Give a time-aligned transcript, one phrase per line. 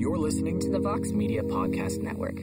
[0.00, 2.36] You're listening to the Vox Media Podcast Network.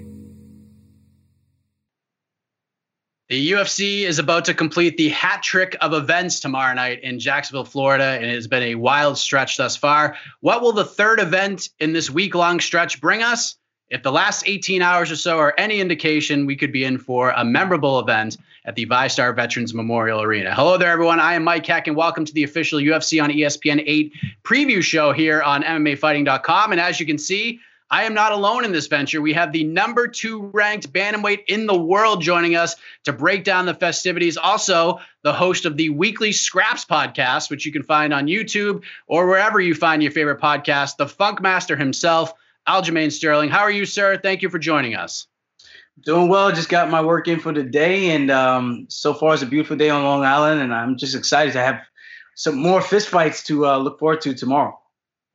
[3.29, 7.65] The UFC is about to complete the hat trick of events tomorrow night in Jacksonville,
[7.65, 10.17] Florida, and it has been a wild stretch thus far.
[10.41, 13.55] What will the third event in this week long stretch bring us?
[13.89, 17.29] If the last 18 hours or so are any indication, we could be in for
[17.29, 20.53] a memorable event at the VyStar Veterans Memorial Arena.
[20.53, 21.21] Hello there, everyone.
[21.21, 24.13] I am Mike Heck, and welcome to the official UFC on ESPN 8
[24.43, 26.73] preview show here on MMAfighting.com.
[26.73, 29.21] And as you can see, I am not alone in this venture.
[29.21, 33.65] We have the number two ranked bantamweight in the world joining us to break down
[33.65, 34.35] the festivities.
[34.35, 39.27] Also, the host of the weekly Scraps podcast, which you can find on YouTube or
[39.27, 42.33] wherever you find your favorite podcast, the Funk Master himself,
[42.67, 43.49] Aljamain Sterling.
[43.49, 44.17] How are you, sir?
[44.17, 45.27] Thank you for joining us.
[46.05, 46.51] Doing well.
[46.51, 49.77] Just got my work in for the day, and um, so far it's a beautiful
[49.77, 51.79] day on Long Island, and I'm just excited to have
[52.35, 54.79] some more fistfights to uh, look forward to tomorrow.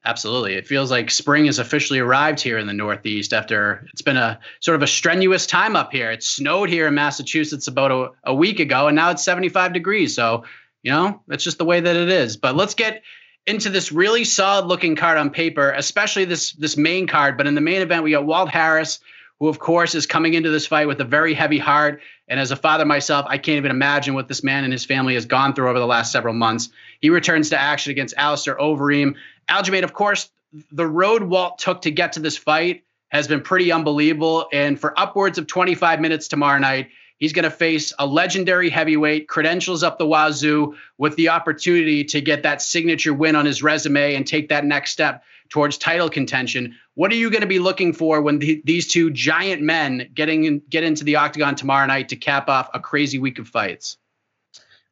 [0.05, 0.55] Absolutely.
[0.55, 4.39] It feels like spring has officially arrived here in the Northeast after it's been a
[4.61, 6.11] sort of a strenuous time up here.
[6.11, 10.15] It snowed here in Massachusetts about a, a week ago, and now it's 75 degrees.
[10.17, 10.45] So,
[10.83, 12.37] you know, that's just the way that it is.
[12.37, 13.03] But let's get
[13.47, 17.37] into this really solid looking card on paper, especially this this main card.
[17.37, 19.01] But in the main event, we got Walt Harris
[19.43, 22.01] who, of course, is coming into this fight with a very heavy heart.
[22.29, 25.15] And as a father myself, I can't even imagine what this man and his family
[25.15, 26.69] has gone through over the last several months.
[27.01, 29.17] He returns to action against Alistair Overeem.
[29.51, 30.31] Aljamain, of course,
[30.71, 34.47] the road Walt took to get to this fight has been pretty unbelievable.
[34.53, 36.91] And for upwards of 25 minutes tomorrow night,
[37.23, 42.21] he's going to face a legendary heavyweight, credentials up the wazoo, with the opportunity to
[42.21, 46.75] get that signature win on his resume and take that next step towards title contention.
[46.95, 50.45] What are you going to be looking for when the, these two giant men getting
[50.45, 53.99] in, get into the octagon tomorrow night to cap off a crazy week of fights?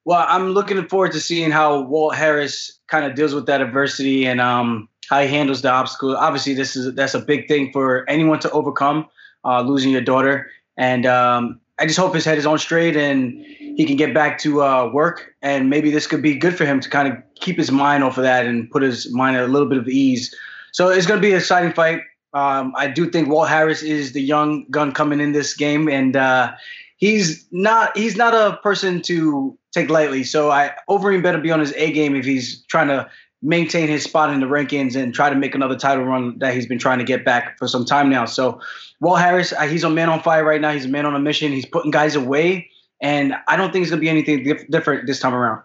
[0.04, 4.24] Well, I'm looking forward to seeing how Walt Harris kind of deals with that adversity
[4.26, 6.16] and um, how he handles the obstacle.
[6.16, 9.08] Obviously, this is that's a big thing for anyone to overcome,
[9.44, 10.48] uh, losing your daughter.
[10.76, 14.38] And um, I just hope his head is on straight and he can get back
[14.40, 15.34] to uh, work.
[15.42, 18.18] And maybe this could be good for him to kind of keep his mind off
[18.18, 20.34] of that and put his mind at a little bit of ease
[20.72, 22.02] so it's going to be an exciting fight.
[22.32, 26.16] Um, I do think Walt Harris is the young gun coming in this game, and
[26.16, 26.52] uh,
[26.96, 30.22] he's not he's not a person to take lightly.
[30.22, 33.10] So I Overeem better be on his A game if he's trying to
[33.42, 36.66] maintain his spot in the rankings and try to make another title run that he's
[36.66, 38.26] been trying to get back for some time now.
[38.26, 38.60] So
[39.00, 40.72] Walt Harris, uh, he's a man on fire right now.
[40.72, 41.52] He's a man on a mission.
[41.52, 42.70] He's putting guys away,
[43.00, 45.62] and I don't think it's going to be anything dif- different this time around.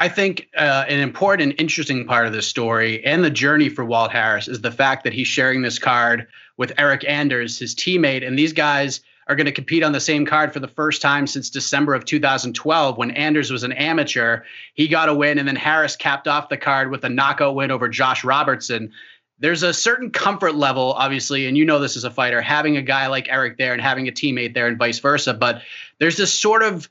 [0.00, 3.84] I think uh, an important and interesting part of this story and the journey for
[3.84, 8.24] Walt Harris is the fact that he's sharing this card with Eric Anders, his teammate,
[8.26, 11.26] and these guys are going to compete on the same card for the first time
[11.26, 14.42] since December of 2012 when Anders was an amateur.
[14.74, 17.70] He got a win, and then Harris capped off the card with a knockout win
[17.70, 18.92] over Josh Robertson.
[19.38, 22.82] There's a certain comfort level, obviously, and you know this as a fighter, having a
[22.82, 25.34] guy like Eric there and having a teammate there and vice versa.
[25.34, 25.62] But
[26.00, 26.88] there's this sort of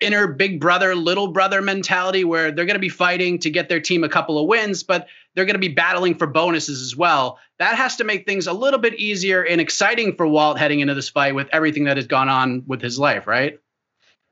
[0.00, 3.80] inner big brother, little brother mentality where they're going to be fighting to get their
[3.80, 7.38] team a couple of wins, but they're going to be battling for bonuses as well.
[7.58, 10.94] That has to make things a little bit easier and exciting for Walt heading into
[10.94, 13.58] this fight with everything that has gone on with his life, right?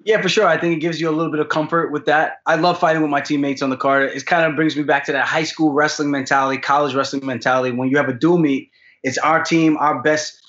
[0.05, 0.47] Yeah, for sure.
[0.47, 2.35] I think it gives you a little bit of comfort with that.
[2.47, 4.11] I love fighting with my teammates on the card.
[4.11, 7.77] It kind of brings me back to that high school wrestling mentality, college wrestling mentality.
[7.77, 8.71] When you have a dual meet,
[9.03, 10.41] it's our team, our best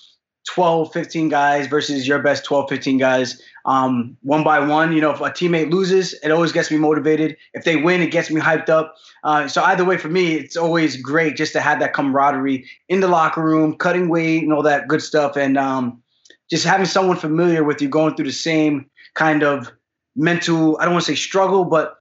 [0.48, 4.94] 12, 15 guys versus your best 12, 15 guys um, one by one.
[4.94, 7.38] You know, if a teammate loses, it always gets me motivated.
[7.54, 8.96] If they win, it gets me hyped up.
[9.24, 13.00] Uh, so either way, for me, it's always great just to have that camaraderie in
[13.00, 16.02] the locker room, cutting weight and all that good stuff, and um,
[16.50, 19.72] just having someone familiar with you going through the same kind of
[20.16, 20.78] mental.
[20.80, 21.98] I don't want to say struggle, but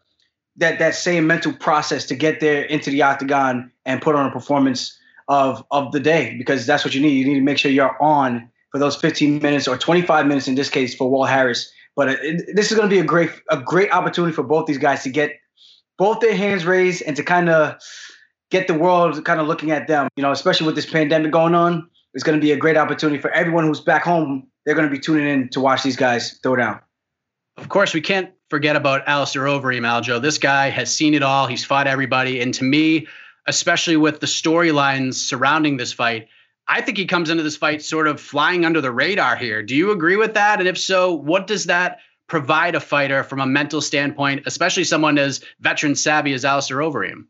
[0.57, 4.31] that that same mental process to get there into the octagon and put on a
[4.31, 4.98] performance
[5.29, 7.11] of of the day because that's what you need.
[7.11, 10.55] You need to make sure you're on for those 15 minutes or 25 minutes in
[10.55, 11.71] this case for Walt Harris.
[11.97, 14.67] But uh, it, this is going to be a great a great opportunity for both
[14.67, 15.33] these guys to get
[15.97, 17.77] both their hands raised and to kind of
[18.51, 20.09] get the world kind of looking at them.
[20.17, 23.21] You know, especially with this pandemic going on, it's going to be a great opportunity
[23.21, 24.47] for everyone who's back home.
[24.65, 26.81] They're going to be tuning in to watch these guys throw down.
[27.57, 30.23] Of course, we can't forget about Alistair Overeem, Aljo.
[30.23, 31.47] This guy has seen it all.
[31.47, 33.09] He's fought everybody, and to me,
[33.49, 36.29] especially with the storylines surrounding this fight,
[36.69, 39.63] I think he comes into this fight sort of flying under the radar here.
[39.63, 40.61] Do you agree with that?
[40.61, 41.99] And if so, what does that
[42.29, 47.25] provide a fighter from a mental standpoint, especially someone as veteran savvy as Alistair Overeem?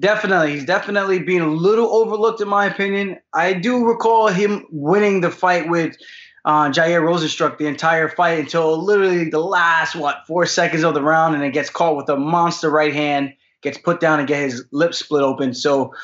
[0.00, 0.54] Definitely.
[0.54, 3.18] He's definitely being a little overlooked, in my opinion.
[3.32, 5.96] I do recall him winning the fight with
[6.44, 11.02] uh, Jair Rozenstruik the entire fight until literally the last, what, four seconds of the
[11.02, 14.42] round, and it gets caught with a monster right hand, gets put down and get
[14.42, 15.54] his lips split open.
[15.54, 15.94] So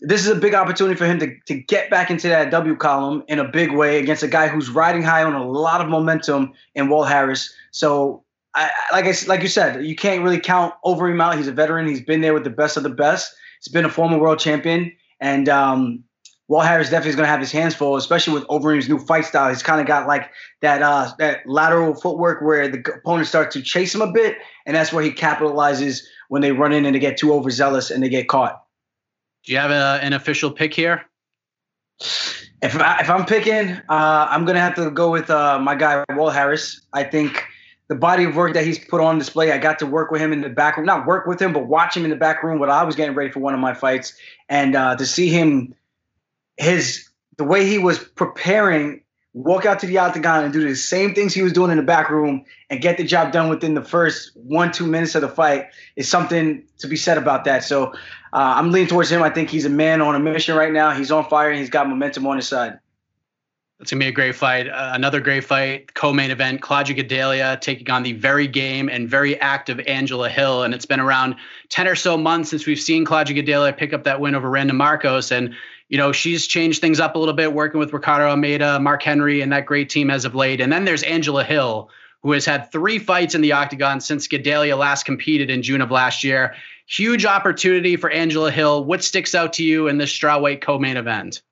[0.00, 3.22] this is a big opportunity for him to, to get back into that W column
[3.28, 6.52] in a big way against a guy who's riding high on a lot of momentum
[6.74, 7.52] in Walt Harris.
[7.70, 8.22] So,
[8.54, 11.36] I, like I like you said, you can't really count Overeem out.
[11.36, 11.86] He's a veteran.
[11.86, 13.34] He's been there with the best of the best.
[13.60, 16.02] He's been a former world champion, and um,
[16.48, 19.24] Walt Harris definitely is going to have his hands full, especially with Overeem's new fight
[19.24, 19.48] style.
[19.48, 20.30] He's kind of got like
[20.62, 24.76] that uh, that lateral footwork where the opponent starts to chase him a bit, and
[24.76, 28.08] that's where he capitalizes when they run in and they get too overzealous and they
[28.08, 28.62] get caught.
[29.44, 31.04] Do you have a, an official pick here?
[32.62, 36.04] If, I, if I'm picking, uh, I'm gonna have to go with uh, my guy
[36.10, 36.80] Walt Harris.
[36.92, 37.44] I think
[37.88, 39.52] the body of work that he's put on display.
[39.52, 41.66] I got to work with him in the back room, not work with him, but
[41.66, 43.74] watch him in the back room when I was getting ready for one of my
[43.74, 44.16] fights,
[44.48, 45.74] and uh, to see him,
[46.56, 49.02] his the way he was preparing
[49.36, 51.82] walk out to the octagon and do the same things he was doing in the
[51.82, 55.28] back room and get the job done within the first one two minutes of the
[55.28, 57.62] fight is something to be said about that.
[57.62, 57.92] So
[58.32, 59.22] uh, I'm leaning towards him.
[59.22, 60.92] I think he's a man on a mission right now.
[60.92, 62.78] He's on fire and he's got momentum on his side.
[63.78, 64.68] It's gonna be a great fight.
[64.68, 66.62] Uh, another great fight, co-main event.
[66.62, 70.98] Claudia Gadelha taking on the very game and very active Angela Hill, and it's been
[70.98, 71.36] around
[71.68, 74.72] ten or so months since we've seen Claudia Gadelha pick up that win over Randa
[74.72, 75.30] Markos.
[75.30, 75.54] and
[75.88, 79.40] you know, she's changed things up a little bit working with Ricardo Almeida, Mark Henry,
[79.40, 80.60] and that great team as of late.
[80.60, 81.90] And then there's Angela Hill,
[82.22, 85.90] who has had three fights in the octagon since Gadelha last competed in June of
[85.90, 86.54] last year.
[86.88, 88.84] Huge opportunity for Angela Hill.
[88.84, 91.42] What sticks out to you in this strawweight co-main event?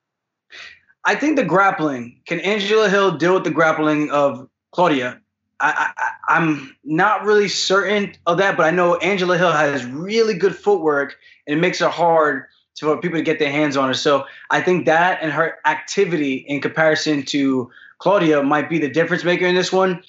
[1.04, 2.20] I think the grappling.
[2.26, 5.20] Can Angela Hill deal with the grappling of Claudia?
[5.60, 10.34] I, I, I'm not really certain of that, but I know Angela Hill has really
[10.34, 11.16] good footwork,
[11.46, 12.46] and it makes it hard
[12.80, 13.94] for people to get their hands on her.
[13.94, 19.24] So I think that and her activity in comparison to Claudia might be the difference
[19.24, 20.02] maker in this one.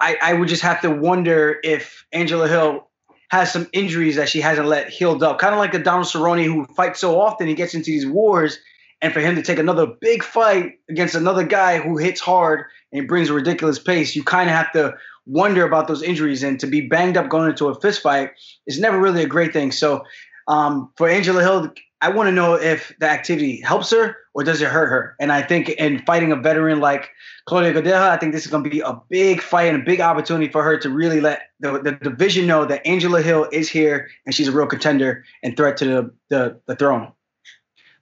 [0.00, 2.86] I, I would just have to wonder if Angela Hill
[3.30, 5.38] has some injuries that she hasn't let healed up.
[5.38, 8.58] Kind of like a Donald Cerrone who fights so often, he gets into these wars.
[9.02, 13.08] And for him to take another big fight against another guy who hits hard and
[13.08, 14.94] brings a ridiculous pace, you kind of have to
[15.26, 16.42] wonder about those injuries.
[16.42, 18.32] And to be banged up going into a fist fight
[18.66, 19.72] is never really a great thing.
[19.72, 20.04] So
[20.48, 24.62] um, for Angela Hill, I want to know if the activity helps her or does
[24.62, 25.16] it hurt her.
[25.20, 27.10] And I think in fighting a veteran like
[27.44, 30.00] Claudia Gadelha, I think this is going to be a big fight and a big
[30.00, 34.08] opportunity for her to really let the, the division know that Angela Hill is here
[34.24, 37.12] and she's a real contender and threat to the, the, the throne.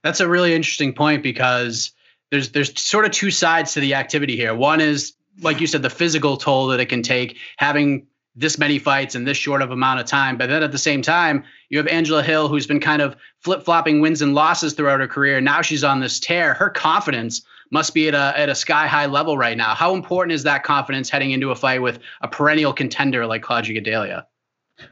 [0.01, 1.91] That's a really interesting point because
[2.31, 4.55] there's there's sort of two sides to the activity here.
[4.55, 8.79] One is like you said, the physical toll that it can take having this many
[8.79, 10.37] fights in this short of amount of time.
[10.37, 13.63] But then at the same time, you have Angela Hill, who's been kind of flip
[13.63, 15.41] flopping wins and losses throughout her career.
[15.41, 16.53] Now she's on this tear.
[16.53, 17.41] Her confidence
[17.71, 19.75] must be at a at a sky high level right now.
[19.75, 23.81] How important is that confidence heading into a fight with a perennial contender like Claudia
[23.81, 24.25] Gadelha?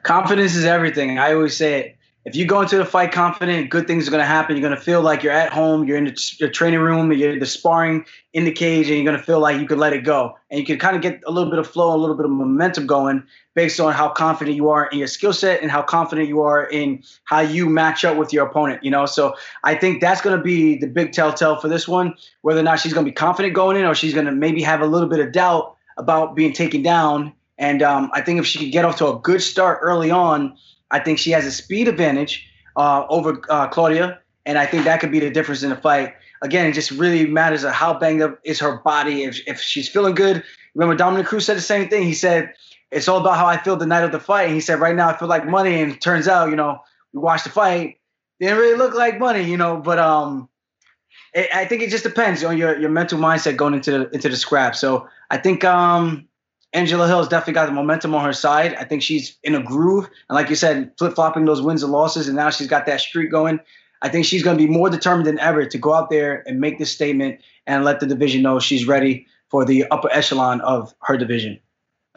[0.04, 1.18] Confidence is everything.
[1.18, 1.97] I always say it
[2.28, 4.58] if you go into the fight confident, good things are going to happen.
[4.58, 5.88] You're going to feel like you're at home.
[5.88, 7.10] You're in the, your training room.
[7.14, 9.94] You're the sparring in the cage, and you're going to feel like you could let
[9.94, 10.38] it go.
[10.52, 12.32] And you can kind of get a little bit of flow, a little bit of
[12.32, 13.24] momentum going
[13.56, 16.66] based on how confident you are in your skill set and how confident you are
[16.66, 18.84] in how you match up with your opponent.
[18.84, 19.34] You know, so
[19.64, 22.14] I think that's going to be the big telltale for this one.
[22.42, 24.62] Whether or not she's going to be confident going in, or she's going to maybe
[24.64, 27.32] have a little bit of doubt about being taken down.
[27.58, 30.58] And um, I think if she could get off to a good start early on
[30.92, 35.00] I think she has a speed advantage uh, over uh, Claudia, and I think that
[35.00, 36.14] could be the difference in the fight.
[36.42, 39.24] Again, it just really matters of how banged up is her body.
[39.24, 40.44] If, if she's feeling good,
[40.76, 42.04] remember Dominick Cruz said the same thing.
[42.04, 42.54] He said
[42.92, 44.46] it's all about how I feel the night of the fight.
[44.46, 46.80] And he said right now I feel like money, and turns out you know
[47.14, 48.00] we watched the fight,
[48.40, 49.78] didn't really look like money, you know.
[49.78, 50.48] But um,
[51.34, 54.30] it, I think it just depends on your your mental mindset going into the into
[54.30, 54.76] the scrap.
[54.76, 56.28] So I think um
[56.78, 58.76] Angela Hill's definitely got the momentum on her side.
[58.76, 60.06] I think she's in a groove.
[60.30, 63.02] And like you said, flip flopping those wins and losses, and now she's got that
[63.02, 63.60] streak going.
[64.04, 66.60] I think she's going to be more determined than ever to go out there and
[66.60, 70.94] make this statement and let the division know she's ready for the upper echelon of
[71.02, 71.60] her division.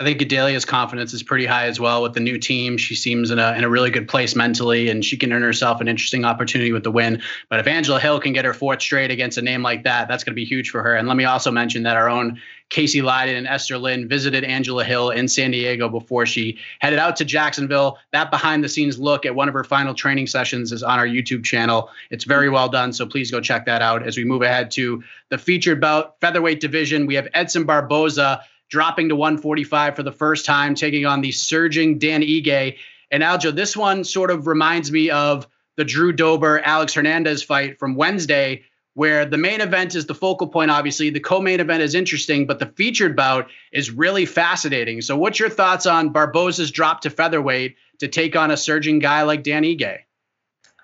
[0.01, 2.79] I think Gadelha's confidence is pretty high as well with the new team.
[2.79, 5.83] She seems in a in a really good place mentally, and she can earn herself
[5.83, 7.21] an interesting opportunity with the win.
[7.51, 10.25] But if Angela Hill can get her fourth straight against a name like that, that's
[10.25, 10.95] going to be huge for her.
[10.95, 12.41] And let me also mention that our own
[12.71, 17.17] Casey Leydon and Esther Lin visited Angela Hill in San Diego before she headed out
[17.17, 17.99] to Jacksonville.
[18.13, 21.07] That behind the scenes look at one of her final training sessions is on our
[21.07, 21.91] YouTube channel.
[22.11, 25.03] It's very well done, so please go check that out as we move ahead to
[25.29, 27.07] the featured bout featherweight division.
[27.07, 31.99] We have Edson Barboza dropping to 145 for the first time, taking on the surging
[31.99, 32.79] Dan Ige.
[33.11, 35.47] And Aljo, this one sort of reminds me of
[35.77, 38.63] the Drew Dober Alex Hernandez fight from Wednesday,
[38.95, 41.11] where the main event is the focal point, obviously.
[41.11, 45.01] The co main event is interesting, but the featured bout is really fascinating.
[45.01, 49.23] So, what's your thoughts on Barboza's drop to featherweight to take on a surging guy
[49.23, 49.99] like Dan Ige?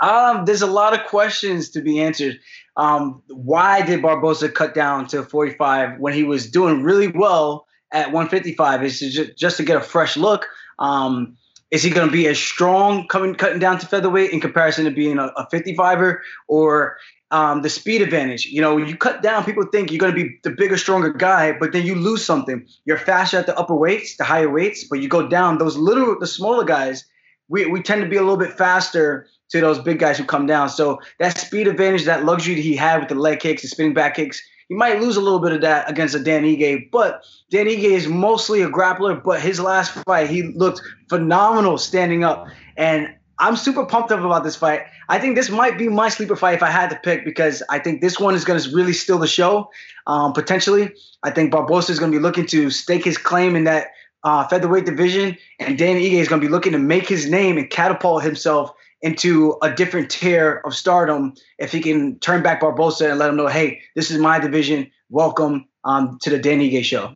[0.00, 2.38] Um, there's a lot of questions to be answered.
[2.76, 8.06] Um, why did Barboza cut down to 45 when he was doing really well at
[8.06, 8.84] 155?
[8.84, 10.46] Is just, just to get a fresh look.
[10.78, 11.36] Um,
[11.70, 14.90] is he going to be as strong coming cutting down to featherweight in comparison to
[14.90, 16.98] being a, a 55er, or
[17.30, 18.46] um, the speed advantage.
[18.46, 21.12] You know, when you cut down, people think you're going to be the bigger, stronger
[21.12, 22.66] guy, but then you lose something.
[22.84, 25.58] You're faster at the upper weights, the higher weights, but you go down.
[25.58, 27.04] Those little, the smaller guys,
[27.48, 30.46] we, we tend to be a little bit faster to those big guys who come
[30.46, 30.68] down.
[30.68, 33.94] So that speed advantage, that luxury that he had with the leg kicks, the spinning
[33.94, 36.90] back kicks, he might lose a little bit of that against a Dan Ige.
[36.90, 42.24] But Dan Ige is mostly a grappler, but his last fight, he looked phenomenal standing
[42.24, 42.46] up.
[42.76, 44.82] And I'm super pumped up about this fight.
[45.08, 47.78] I think this might be my sleeper fight if I had to pick because I
[47.78, 49.70] think this one is going to really steal the show.
[50.06, 50.92] Um, potentially,
[51.22, 53.88] I think Barboza is going to be looking to stake his claim in that
[54.24, 57.58] uh, featherweight division, and Dan Ige is going to be looking to make his name
[57.58, 63.10] and catapult himself into a different tier of stardom if he can turn back Barboza
[63.10, 64.90] and let him know, hey, this is my division.
[65.10, 67.14] Welcome um, to the Danny Ige show.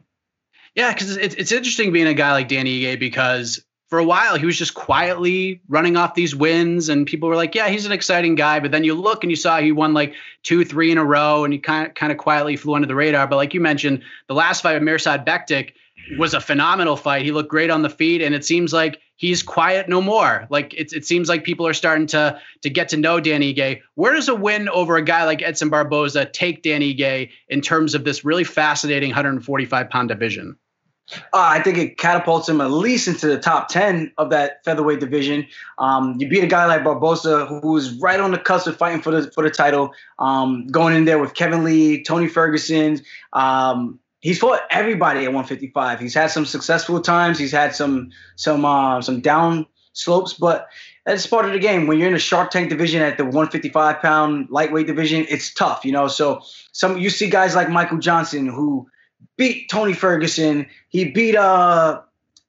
[0.74, 4.38] Yeah, because it's, it's interesting being a guy like Danny Ige because for a while
[4.38, 7.92] he was just quietly running off these wins and people were like yeah he's an
[7.92, 10.96] exciting guy but then you look and you saw he won like two three in
[10.96, 13.52] a row and he kind of kind of quietly flew under the radar but like
[13.52, 15.72] you mentioned the last fight with Mirsad Bektic
[16.18, 19.42] was a phenomenal fight he looked great on the feet and it seems like he's
[19.42, 22.96] quiet no more like it, it seems like people are starting to to get to
[22.96, 26.80] know Dan Ige where does a win over a guy like Edson Barboza take Dan
[26.80, 30.56] Ige in terms of this really fascinating 145 pound division
[31.12, 35.00] uh, I think it catapults him at least into the top 10 of that featherweight
[35.00, 35.46] division.
[35.78, 39.10] Um, you beat a guy like Barboza, who's right on the cusp of fighting for
[39.10, 43.00] the for the title, um, going in there with Kevin Lee, Tony Ferguson.
[43.32, 46.00] Um, he's fought everybody at 155.
[46.00, 47.38] He's had some successful times.
[47.38, 50.68] He's had some some uh, some down slopes, but
[51.04, 51.86] that's part of the game.
[51.86, 55.84] When you're in a Shark Tank division at the 155 pound lightweight division, it's tough,
[55.84, 56.08] you know.
[56.08, 58.88] So some you see guys like Michael Johnson who
[59.36, 60.66] beat Tony Ferguson.
[60.88, 62.00] He beat uh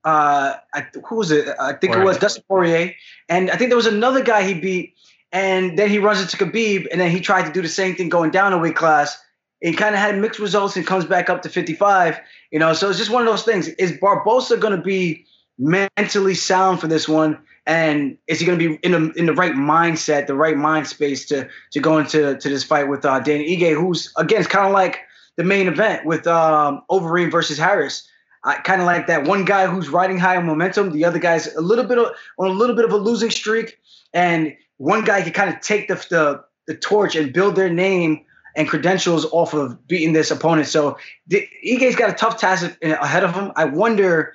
[0.03, 1.47] uh I, who was it?
[1.59, 2.01] I think Poirier.
[2.01, 2.93] it was Dustin Poirier,
[3.29, 4.95] and I think there was another guy he beat.
[5.33, 8.09] And then he runs into Khabib, and then he tried to do the same thing
[8.09, 9.17] going down a weight class.
[9.61, 12.19] He kind of had mixed results and comes back up to 55.
[12.51, 13.67] You know, so it's just one of those things.
[13.67, 15.25] Is Barboza going to be
[15.57, 17.39] mentally sound for this one?
[17.67, 20.87] And is he going to be in the in the right mindset, the right mind
[20.87, 24.49] space to to go into to this fight with uh, Danny Ige, who's again it's
[24.49, 25.01] kind of like
[25.37, 28.07] the main event with um, Overeem versus Harris.
[28.43, 30.91] I kind of like that one guy who's riding high on momentum.
[30.91, 32.07] The other guy's a little bit of,
[32.39, 33.77] on a little bit of a losing streak,
[34.11, 38.25] and one guy can kind of take the, the the torch and build their name
[38.55, 40.67] and credentials off of beating this opponent.
[40.67, 43.51] So the, Ige's got a tough task ahead of him.
[43.55, 44.33] I wonder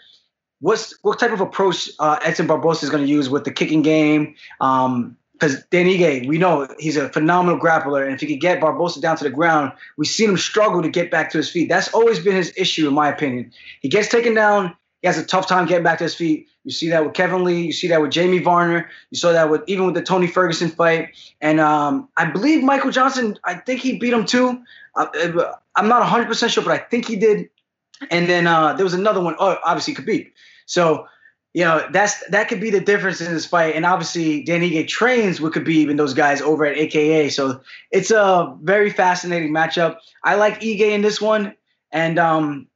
[0.61, 3.83] what's what type of approach uh, Edson Barboza is going to use with the kicking
[3.83, 4.35] game.
[4.61, 8.59] Um, because Dan Ige, we know he's a phenomenal grappler, and if he could get
[8.59, 11.69] Barboza down to the ground, we've seen him struggle to get back to his feet.
[11.69, 13.53] That's always been his issue, in my opinion.
[13.83, 14.75] He gets taken down,
[15.07, 16.49] he has a tough time getting back to his feet.
[16.65, 19.49] You see that with Kevin Lee, you see that with Jamie Varner, you saw that
[19.49, 21.11] with even with the Tony Ferguson fight,
[21.41, 23.39] and um, I believe Michael Johnson.
[23.45, 24.61] I think he beat him too.
[24.97, 25.07] Uh,
[25.77, 27.49] I'm not 100 percent sure, but I think he did.
[28.11, 29.37] And then uh, there was another one.
[29.39, 30.33] Oh, obviously Khabib.
[30.67, 31.07] So
[31.55, 33.77] you know, that's that could be the difference in this fight.
[33.77, 37.29] And obviously, Dan Ige trains with Khabib and those guys over at AKA.
[37.29, 37.61] So
[37.93, 39.99] it's a very fascinating matchup.
[40.25, 41.55] I like Ige in this one,
[41.93, 42.67] and um,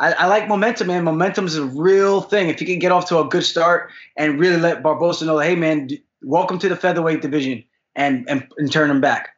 [0.00, 1.04] I, I, like momentum, man.
[1.04, 2.48] Momentum is a real thing.
[2.48, 5.56] If you can get off to a good start and really let Barboza know, hey,
[5.56, 5.88] man,
[6.22, 7.64] welcome to the featherweight division,
[7.96, 9.30] and and, and turn him back.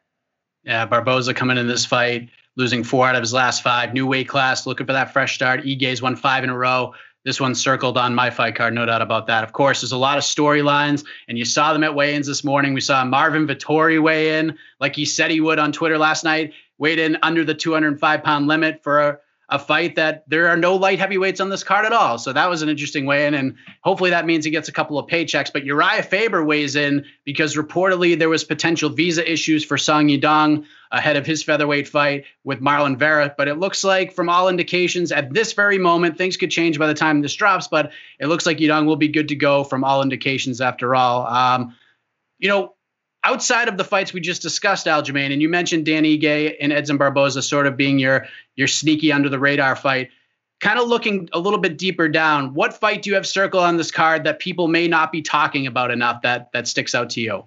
[0.63, 4.27] Yeah, Barboza coming in this fight, losing four out of his last five, new weight
[4.27, 5.65] class, looking for that fresh start.
[5.65, 6.93] Ige's won five in a row.
[7.25, 9.43] This one's circled on my fight card, no doubt about that.
[9.43, 12.73] Of course, there's a lot of storylines, and you saw them at weigh-ins this morning.
[12.73, 16.53] We saw Marvin Vettori weigh in, like he said he would on Twitter last night,
[16.79, 20.97] weighed in under the 205 pound limit for a, fight that there are no light
[20.97, 22.17] heavyweights on this card at all.
[22.17, 23.33] So that was an interesting weigh in.
[23.33, 25.51] And hopefully that means he gets a couple of paychecks.
[25.53, 30.65] But Urijah Faber weighs in because reportedly there was potential visa issues for Song Yadong
[30.91, 33.33] ahead of his featherweight fight with Marlon Vera.
[33.37, 36.87] But it looks like, from all indications, at this very moment, things could change by
[36.87, 37.67] the time this drops.
[37.67, 41.27] But it looks like Yadong will be good to go from all indications after all.
[41.27, 41.75] Um,
[42.39, 42.73] you know,
[43.23, 46.97] outside of the fights we just discussed, Aljamain, and you mentioned Dan Ige and Edson
[46.97, 48.25] Barboza sort of being your
[48.55, 50.09] your sneaky under the radar fight.
[50.59, 53.77] Kind of looking a little bit deeper down, what fight do you have circled on
[53.77, 57.21] this card that people may not be talking about enough that that sticks out to
[57.21, 57.45] you?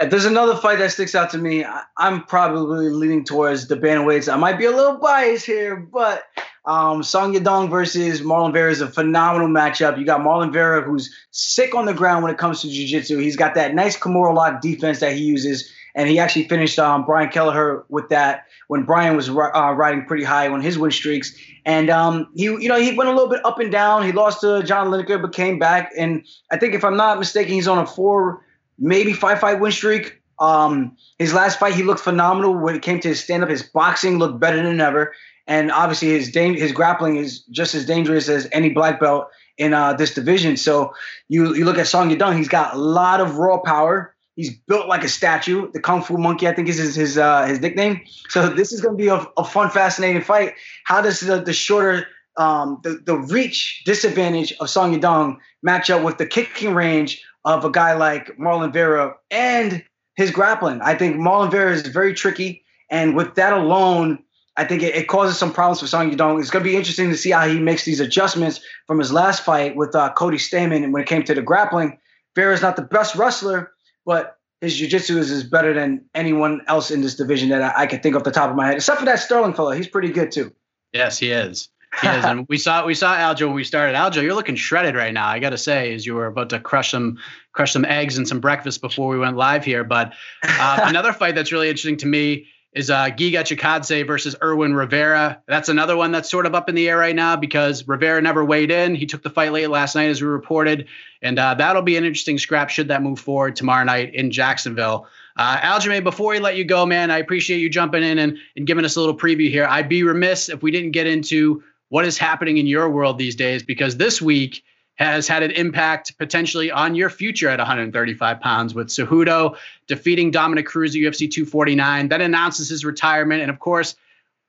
[0.00, 4.32] There's another fight that sticks out to me, I, am probably leaning towards the bantamweights.
[4.32, 6.24] I might be a little biased here, but
[6.64, 9.96] um, Song Yadong versus Marlon Vera is a phenomenal matchup.
[9.96, 13.18] You got Marlon Vera, who's sick on the ground when it comes to jiu-jitsu.
[13.18, 17.04] He's got that nice Kimura lock defense that he uses, and he actually finished um,
[17.04, 21.36] Brian Kelleher with that when Brian was uh, riding pretty high on his win streaks.
[21.64, 24.04] And um, he, you know, he went a little bit up and down.
[24.04, 25.92] He lost to John Lineker, but came back.
[25.96, 28.43] And I think, if I'm not mistaken, he's on a four
[28.78, 30.20] maybe five fight win streak.
[30.38, 33.50] Um, his last fight, he looked phenomenal when it came to his stand up.
[33.50, 35.14] His boxing looked better than ever,
[35.46, 39.28] and obviously his da- his grappling is just as dangerous as any black belt
[39.58, 40.56] in uh, this division.
[40.56, 40.92] So
[41.28, 44.14] you you look at Song Yadong, he's got a lot of raw power.
[44.36, 45.70] He's built like a statue.
[45.70, 48.00] The Kung Fu Monkey, I think, is his his, uh, his nickname.
[48.30, 50.54] So this is going to be a, a, fun, fascinating fight.
[50.82, 56.02] How does the, the shorter um, the, the reach disadvantage of Song Yadong match up
[56.02, 59.84] with the kicking range of a guy like Marlon Vera and
[60.16, 60.80] his grappling.
[60.80, 64.18] I think Marlon Vera is very tricky, and with that alone,
[64.56, 66.40] I think it, it causes some problems for Song Yadong.
[66.40, 69.44] It's going to be interesting to see how he makes these adjustments from his last
[69.44, 71.98] fight with uh, Cody Stamann when it came to the grappling.
[72.36, 73.72] Vera is not the best wrestler,
[74.06, 77.86] but his jiu-jitsu is, is better than anyone else in this division that I, I
[77.86, 79.72] can think off the top of my head, except for that Sterling fellow.
[79.72, 80.52] He's pretty good too.
[80.92, 81.68] Yes, he is.
[82.00, 82.24] He is.
[82.24, 83.96] and we saw we saw Aljo when we started.
[83.96, 85.28] Aljo, you're looking shredded right now.
[85.28, 87.18] I got to say, as you were about to crush some
[87.52, 89.84] crush some eggs and some breakfast before we went live here.
[89.84, 94.74] But uh, another fight that's really interesting to me is uh, Giga Chikadze versus Irwin
[94.74, 95.40] Rivera.
[95.46, 98.44] That's another one that's sort of up in the air right now because Rivera never
[98.44, 98.96] weighed in.
[98.96, 100.88] He took the fight late last night, as we reported,
[101.22, 105.06] and uh, that'll be an interesting scrap should that move forward tomorrow night in Jacksonville.
[105.36, 108.66] Uh, Aljamain, before we let you go, man, I appreciate you jumping in and, and
[108.66, 109.66] giving us a little preview here.
[109.68, 111.62] I'd be remiss if we didn't get into
[111.94, 114.64] what is happening in your world these days because this week
[114.96, 120.66] has had an impact potentially on your future at 135 pounds with Cejudo defeating Dominick
[120.66, 122.08] Cruz at UFC 249.
[122.08, 123.42] then announces his retirement.
[123.42, 123.94] And of course,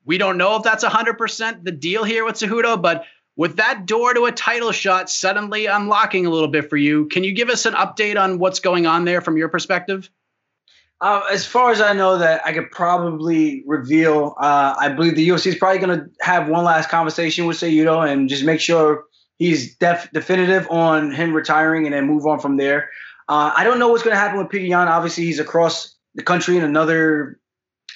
[0.04, 3.04] we don't know if that's 100% the deal here with Cejudo, but
[3.36, 7.22] with that door to a title shot suddenly unlocking a little bit for you, can
[7.22, 10.10] you give us an update on what's going on there from your perspective?
[11.00, 14.34] Uh, as far as I know, that I could probably reveal.
[14.40, 18.10] Uh, I believe the UFC is probably going to have one last conversation with Cejudo
[18.10, 19.04] and just make sure
[19.36, 22.88] he's def- definitive on him retiring and then move on from there.
[23.28, 24.88] Uh, I don't know what's going to happen with Petr Yan.
[24.88, 27.38] Obviously, he's across the country in another.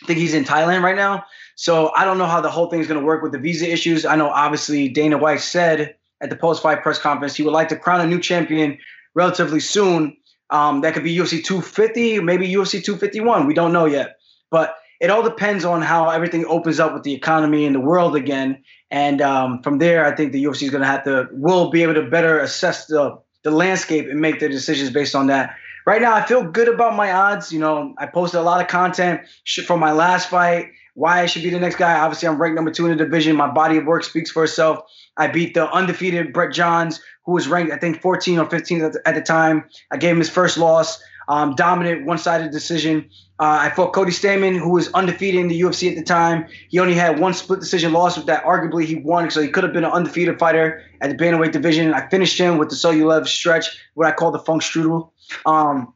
[0.02, 1.24] I think he's in Thailand right now.
[1.56, 3.70] So I don't know how the whole thing is going to work with the visa
[3.70, 4.06] issues.
[4.06, 7.76] I know obviously Dana White said at the post-fight press conference he would like to
[7.76, 8.78] crown a new champion
[9.14, 10.16] relatively soon.
[10.50, 13.46] Um, that could be UFC 250, maybe UFC 251.
[13.46, 14.16] We don't know yet.
[14.50, 18.16] But it all depends on how everything opens up with the economy and the world
[18.16, 18.62] again.
[18.90, 21.82] And um, from there, I think the UFC is going to have to will be
[21.82, 25.56] able to better assess the the landscape and make their decisions based on that.
[25.86, 27.50] Right now, I feel good about my odds.
[27.50, 29.22] You know, I posted a lot of content
[29.66, 30.68] from my last fight.
[30.94, 31.98] Why I should be the next guy.
[31.98, 33.36] Obviously, I'm ranked number two in the division.
[33.36, 34.80] My body of work speaks for itself.
[35.16, 39.14] I beat the undefeated Brett Johns, who was ranked, I think, 14 or 15 at
[39.14, 39.64] the, time.
[39.92, 43.08] I gave him his first loss, um, dominant, one-sided decision.
[43.38, 46.48] Uh, I fought Cody Stamann, who was undefeated in the UFC at the time.
[46.70, 49.62] He only had one split decision loss with that arguably he won, so he could
[49.62, 51.94] have been an undefeated fighter at the bantamweight division.
[51.94, 55.12] I finished him with the Suloev stretch, what I call the funk strudel.
[55.46, 55.94] Um,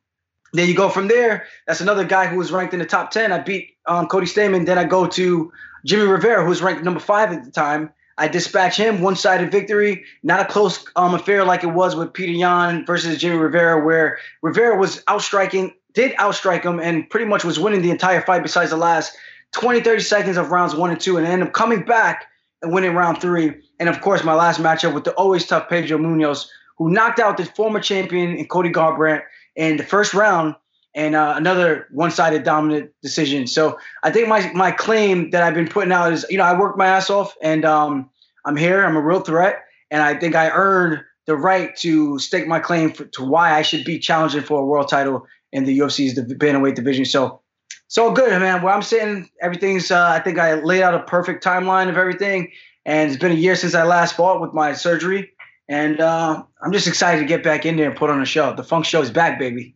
[0.52, 1.46] then you go from there.
[1.66, 3.32] That's another guy who was ranked in the top 10.
[3.32, 4.66] I beat um, Cody Stamann.
[4.66, 5.52] Then I go to
[5.84, 7.92] Jimmy Rivera, who was ranked number five at the time.
[8.16, 12.33] I dispatch him, one-sided victory, not a close um, affair like it was with Peter
[12.33, 17.59] Yan versus Jimmy Rivera, where Rivera was outstriking, did outstrike him, and pretty much was
[17.59, 19.16] winning the entire fight besides the last
[19.53, 22.27] 20, 30 seconds of rounds one and two, and ended up coming back
[22.62, 23.53] and winning round three.
[23.81, 26.46] And of course, my last matchup with the always tough Pedro Munhoz,
[26.79, 29.22] who knocked out the former champion in Cody Garbrandt
[29.57, 30.55] in the first round
[30.94, 33.46] and uh, another one-sided dominant decision.
[33.46, 36.59] So I think my my claim that I've been putting out is, you know, I
[36.59, 38.11] worked my ass off, and um,
[38.44, 38.85] I'm here.
[38.85, 42.92] I'm a real threat, and I think I earned the right to stake my claim
[42.92, 46.74] for, to why I should be challenging for a world title in the UFC's bantamweight
[46.74, 47.04] division.
[47.04, 47.40] So,
[47.88, 48.62] so good, man.
[48.62, 49.90] Where I'm sitting, everything's.
[49.90, 52.52] Uh, I think I laid out a perfect timeline of everything,
[52.85, 55.33] and it's been a year since I last fought with my surgery,
[55.68, 58.54] and uh, I'm just excited to get back in there and put on a show.
[58.54, 59.73] The Funk Show is back, baby.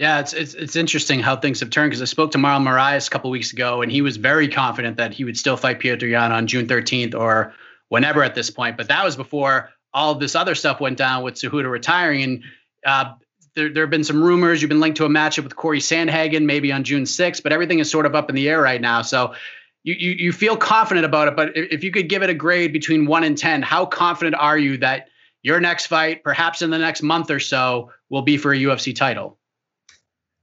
[0.00, 3.06] Yeah, it's it's it's interesting how things have turned because I spoke to Marlon Moraes
[3.06, 6.08] a couple weeks ago, and he was very confident that he would still fight Petr
[6.08, 7.52] Yan on June 13th or
[7.90, 8.78] whenever at this point.
[8.78, 12.42] But that was before all this other stuff went down with Cejudo retiring, and
[12.86, 13.12] uh,
[13.54, 14.62] there there have been some rumors.
[14.62, 17.78] You've been linked to a matchup with Corey Sandhagen maybe on June 6th, but everything
[17.78, 19.02] is sort of up in the air right now.
[19.02, 19.34] So.
[19.82, 22.70] You, you, you feel confident about it, but if you could give it a grade
[22.70, 25.08] between one and 10, how confident are you that
[25.42, 28.94] your next fight, perhaps in the next month or so, will be for a UFC
[28.94, 29.38] title?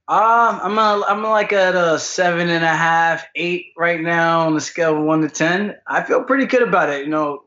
[0.08, 4.54] Um, I'm a, I'm like at a seven and a half, eight right now on
[4.54, 5.76] the scale of one to ten.
[5.86, 7.04] I feel pretty good about it.
[7.04, 7.42] You know,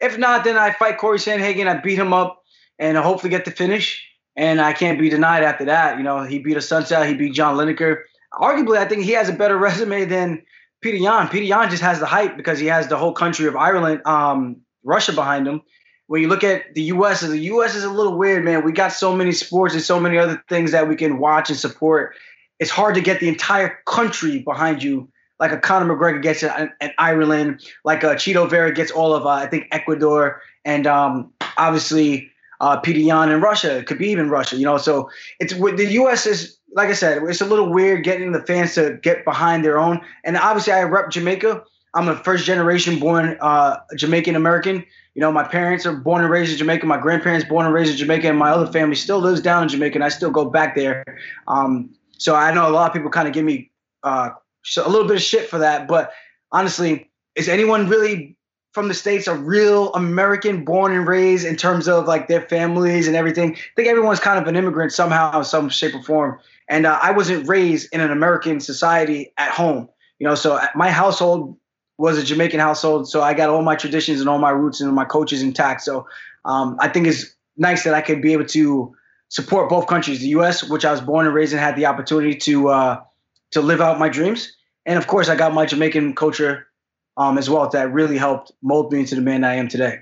[0.00, 1.68] if not, then I fight Corey Sandhagen.
[1.68, 2.42] I beat him up
[2.76, 4.04] and hopefully get the finish.
[4.34, 5.96] And I can't be denied after that.
[5.96, 7.98] You know, he beat Assunção, he beat John Lineker.
[8.32, 10.42] Arguably, I think he has a better resume than
[10.80, 11.28] Peter Yan.
[11.28, 14.62] Peter Yan just has the hype because he has the whole country of Ireland, um,
[14.82, 15.62] Russia behind him.
[16.06, 17.74] When you look at the U.S., the U.S.
[17.74, 18.64] is a little weird, man.
[18.64, 21.58] We got so many sports and so many other things that we can watch and
[21.58, 22.14] support.
[22.58, 26.70] It's hard to get the entire country behind you, like a Conor McGregor gets in,
[26.80, 31.32] in Ireland, like a Chito Vera gets all of, uh, I think, Ecuador, and um,
[31.56, 34.56] obviously uh, Yan in Russia, Khabib in Russia.
[34.56, 35.10] You know, so
[35.40, 36.26] it's with the U.S.
[36.26, 39.78] is like I said, it's a little weird getting the fans to get behind their
[39.78, 40.00] own.
[40.24, 41.64] And obviously, I rep Jamaica.
[41.94, 44.84] I'm a first generation born uh, Jamaican American.
[45.14, 46.86] You know, my parents are born and raised in Jamaica.
[46.86, 49.68] My grandparents born and raised in Jamaica, and my other family still lives down in
[49.68, 51.04] Jamaica, and I still go back there.
[51.48, 53.70] Um, so I know a lot of people kind of give me
[54.04, 54.30] uh,
[54.76, 56.12] a little bit of shit for that, but
[56.50, 58.36] honestly, is anyone really
[58.72, 63.06] from the states a real American, born and raised in terms of like their families
[63.06, 63.54] and everything?
[63.54, 66.38] I think everyone's kind of an immigrant somehow, some shape or form.
[66.68, 70.34] And uh, I wasn't raised in an American society at home, you know.
[70.34, 71.58] So uh, my household
[72.02, 74.92] was a Jamaican household, so I got all my traditions and all my roots and
[74.92, 75.82] my coaches intact.
[75.82, 76.08] So
[76.44, 78.92] um, I think it's nice that I could be able to
[79.28, 82.34] support both countries, the U.S., which I was born and raised and had the opportunity
[82.38, 83.00] to uh,
[83.52, 84.52] to live out my dreams,
[84.84, 86.66] and of course I got my Jamaican culture
[87.16, 90.00] um, as well that really helped mold me into the man I am today.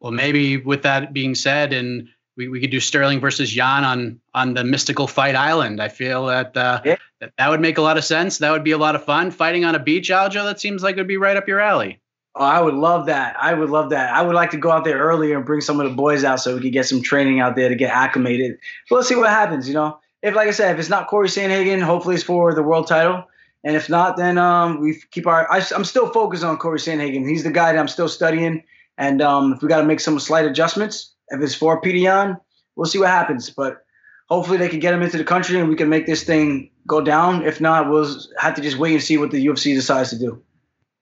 [0.00, 4.20] Well, maybe with that being said, and we, we could do Sterling versus Yan on
[4.34, 5.80] on the mystical fight island.
[5.80, 6.96] I feel that, uh, yeah.
[7.20, 8.38] that that would make a lot of sense.
[8.38, 9.30] That would be a lot of fun.
[9.30, 12.00] Fighting on a beach, Aljo, that seems like it would be right up your alley.
[12.34, 13.36] Oh, I would love that.
[13.38, 14.14] I would love that.
[14.14, 16.40] I would like to go out there earlier and bring some of the boys out
[16.40, 18.58] so we could get some training out there to get acclimated.
[18.88, 19.68] But let's see what happens.
[19.68, 22.62] You know, if like I said, if it's not Corey Sandhagen, hopefully it's for the
[22.62, 23.24] world title.
[23.64, 25.50] And if not, then um, we keep our.
[25.52, 27.28] I, am still focused on Corey Sandhagen.
[27.28, 28.64] He's the guy that I'm still studying.
[28.96, 32.36] And um, if we got to make some slight adjustments, if it's for Yan,
[32.76, 33.50] we'll see what happens.
[33.50, 33.84] But
[34.28, 37.00] hopefully they can get him into the country and we can make this thing go
[37.00, 37.44] down.
[37.44, 40.42] If not, we'll have to just wait and see what the UFC decides to do.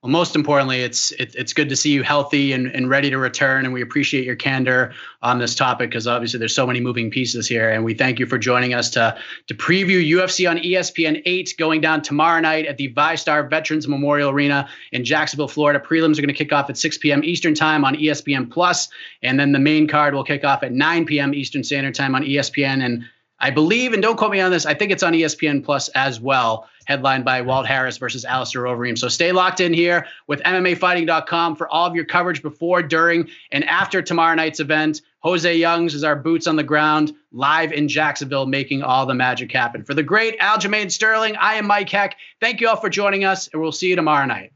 [0.03, 3.19] Well, most importantly, it's it, it's good to see you healthy and, and ready to
[3.19, 7.11] return, and we appreciate your candor on this topic because obviously there's so many moving
[7.11, 9.15] pieces here, and we thank you for joining us to
[9.49, 14.31] to preview UFC on ESPN 8 going down tomorrow night at the VyStar Veterans Memorial
[14.31, 15.79] Arena in Jacksonville, Florida.
[15.79, 17.23] Prelims are going to kick off at 6 p.m.
[17.23, 18.89] Eastern Time on ESPN Plus,
[19.23, 21.35] and then the main card will kick off at 9 p.m.
[21.35, 23.05] Eastern Standard Time on ESPN and
[23.41, 26.21] I believe, and don't quote me on this, I think it's on ESPN Plus as
[26.21, 28.99] well, headlined by Walt Harris versus Alistair Overeem.
[28.99, 33.65] So stay locked in here with MMAfighting.com for all of your coverage before, during, and
[33.65, 35.01] after tomorrow night's event.
[35.21, 39.53] Jose Youngs is our boots on the ground live in Jacksonville, making all the magic
[39.53, 39.85] happen.
[39.85, 42.17] For the great Aljamain Sterling, I am Mike Heck.
[42.41, 44.53] Thank you all for joining us, and we'll see you tomorrow night.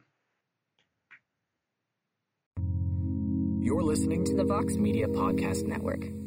[3.60, 6.23] You're listening to the Vox Media Podcast Network.